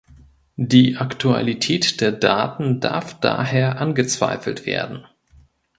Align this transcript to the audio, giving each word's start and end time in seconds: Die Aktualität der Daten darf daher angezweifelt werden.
Die 0.55 0.97
Aktualität 0.97 2.01
der 2.01 2.11
Daten 2.11 2.79
darf 2.79 3.19
daher 3.19 3.79
angezweifelt 3.79 4.65
werden. 4.65 5.05